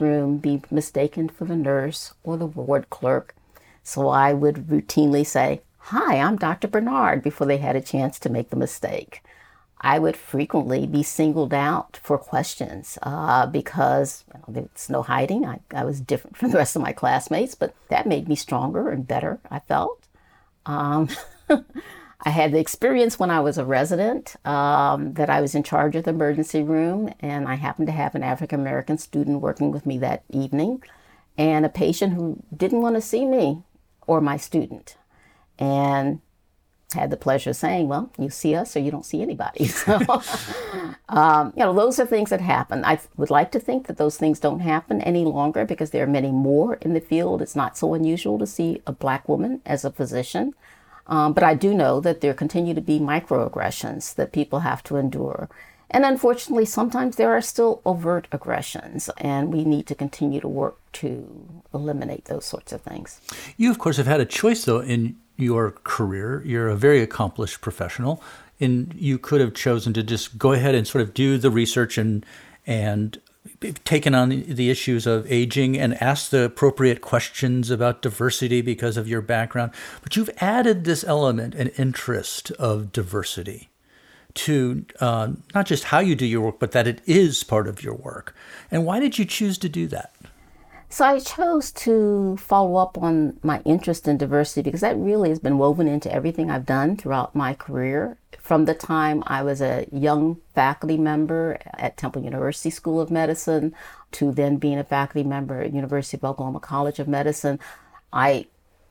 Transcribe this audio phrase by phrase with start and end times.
[0.00, 3.34] room be mistaken for the nurse or the ward clerk.
[3.82, 6.68] So I would routinely say, Hi, I'm Dr.
[6.68, 9.22] Bernard, before they had a chance to make the mistake.
[9.84, 15.44] I would frequently be singled out for questions uh, because you know, there's no hiding.
[15.44, 18.88] I, I, was different from the rest of my classmates, but that made me stronger
[18.88, 20.06] and better, I felt.
[20.64, 21.10] Um,
[22.20, 25.96] I had the experience when I was a resident um, that I was in charge
[25.96, 29.84] of the emergency room, and I happened to have an African American student working with
[29.84, 30.82] me that evening,
[31.36, 33.62] and a patient who didn't want to see me
[34.06, 34.96] or my student.
[35.58, 36.20] And
[36.94, 39.66] had the pleasure of saying, well, you see us or you don't see anybody.
[39.74, 39.98] So,
[41.08, 42.84] um, you know, those are things that happen.
[42.84, 46.08] I would like to think that those things don't happen any longer because there are
[46.08, 47.42] many more in the field.
[47.42, 50.54] It's not so unusual to see a black woman as a physician.
[51.06, 54.96] Um, but I do know that there continue to be microaggressions that people have to
[54.96, 55.48] endure.
[55.90, 60.78] And unfortunately, sometimes there are still overt aggressions, and we need to continue to work
[60.94, 63.20] to eliminate those sorts of things.
[63.56, 66.42] You, of course, have had a choice, though, in your career.
[66.44, 68.22] You're a very accomplished professional,
[68.58, 71.98] and you could have chosen to just go ahead and sort of do the research
[71.98, 72.24] and
[72.66, 73.20] and
[73.72, 79.08] taken on the issues of aging and asked the appropriate questions about diversity because of
[79.08, 79.72] your background.
[80.02, 83.70] But you've added this element and interest of diversity
[84.34, 87.82] to uh, not just how you do your work, but that it is part of
[87.82, 88.34] your work.
[88.70, 90.12] And why did you choose to do that?
[90.94, 95.40] So I chose to follow up on my interest in diversity because that really has
[95.40, 98.16] been woven into everything I've done throughout my career.
[98.38, 103.74] From the time I was a young faculty member at Temple University School of Medicine
[104.12, 107.58] to then being a faculty member at University of Oklahoma College of Medicine,
[108.12, 108.46] I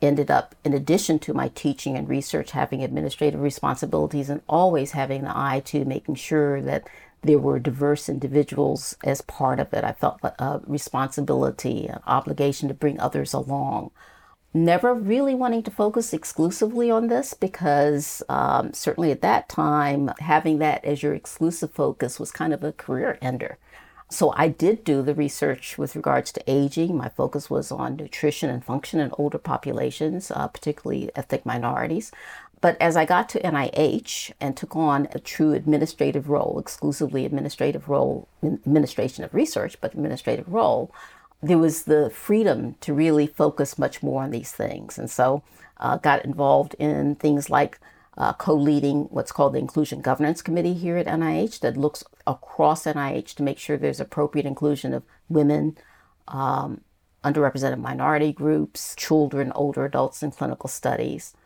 [0.00, 5.22] ended up, in addition to my teaching and research, having administrative responsibilities and always having
[5.22, 6.86] an eye to making sure that
[7.22, 9.84] there were diverse individuals as part of it.
[9.84, 13.90] I felt a responsibility, an obligation to bring others along.
[14.54, 20.58] Never really wanting to focus exclusively on this because um, certainly at that time, having
[20.58, 23.58] that as your exclusive focus was kind of a career ender.
[24.10, 26.96] So I did do the research with regards to aging.
[26.96, 32.10] My focus was on nutrition and function in older populations, uh, particularly ethnic minorities.
[32.60, 37.88] But as I got to NIH and took on a true administrative role, exclusively administrative
[37.88, 40.92] role, administration of research, but administrative role,
[41.40, 44.98] there was the freedom to really focus much more on these things.
[44.98, 45.42] And so
[45.76, 47.78] uh, got involved in things like
[48.16, 53.34] uh, co-leading what's called the Inclusion Governance Committee here at NIH that looks across NIH
[53.36, 55.78] to make sure there's appropriate inclusion of women,
[56.26, 56.80] um,
[57.22, 61.34] underrepresented minority groups, children, older adults in clinical studies